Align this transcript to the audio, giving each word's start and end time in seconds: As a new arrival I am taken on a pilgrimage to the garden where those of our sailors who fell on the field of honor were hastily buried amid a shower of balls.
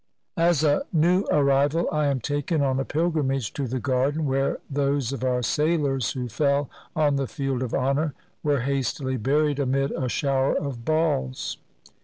As 0.39 0.63
a 0.63 0.81
new 0.91 1.25
arrival 1.31 1.87
I 1.91 2.07
am 2.07 2.21
taken 2.21 2.63
on 2.63 2.79
a 2.79 2.83
pilgrimage 2.85 3.53
to 3.53 3.67
the 3.67 3.79
garden 3.79 4.25
where 4.25 4.57
those 4.67 5.13
of 5.13 5.23
our 5.23 5.43
sailors 5.43 6.13
who 6.13 6.27
fell 6.27 6.71
on 6.95 7.17
the 7.17 7.27
field 7.27 7.61
of 7.61 7.75
honor 7.75 8.15
were 8.41 8.61
hastily 8.61 9.17
buried 9.17 9.59
amid 9.59 9.91
a 9.91 10.09
shower 10.09 10.55
of 10.55 10.83
balls. 10.85 11.57